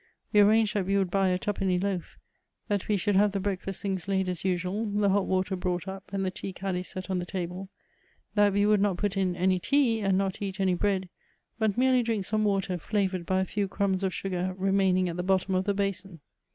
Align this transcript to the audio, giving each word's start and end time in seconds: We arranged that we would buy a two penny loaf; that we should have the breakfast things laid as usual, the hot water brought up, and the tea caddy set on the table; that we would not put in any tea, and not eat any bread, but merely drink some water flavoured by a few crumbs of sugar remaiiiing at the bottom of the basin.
We 0.33 0.39
arranged 0.39 0.73
that 0.73 0.87
we 0.87 0.97
would 0.97 1.11
buy 1.11 1.27
a 1.29 1.37
two 1.37 1.53
penny 1.53 1.77
loaf; 1.77 2.17
that 2.69 2.87
we 2.87 2.97
should 2.97 3.15
have 3.15 3.33
the 3.33 3.39
breakfast 3.39 3.83
things 3.83 4.07
laid 4.07 4.29
as 4.29 4.43
usual, 4.43 4.87
the 4.87 5.09
hot 5.09 5.27
water 5.27 5.55
brought 5.55 5.87
up, 5.87 6.11
and 6.11 6.25
the 6.25 6.31
tea 6.31 6.53
caddy 6.53 6.81
set 6.81 7.11
on 7.11 7.19
the 7.19 7.23
table; 7.27 7.69
that 8.33 8.53
we 8.53 8.65
would 8.65 8.81
not 8.81 8.97
put 8.97 9.15
in 9.15 9.35
any 9.35 9.59
tea, 9.59 9.99
and 9.99 10.17
not 10.17 10.41
eat 10.41 10.59
any 10.59 10.73
bread, 10.73 11.07
but 11.59 11.77
merely 11.77 12.01
drink 12.01 12.25
some 12.25 12.43
water 12.43 12.79
flavoured 12.79 13.27
by 13.27 13.41
a 13.41 13.45
few 13.45 13.67
crumbs 13.67 14.01
of 14.01 14.11
sugar 14.11 14.55
remaiiiing 14.59 15.07
at 15.07 15.17
the 15.17 15.21
bottom 15.21 15.53
of 15.53 15.65
the 15.65 15.73
basin. 15.75 16.19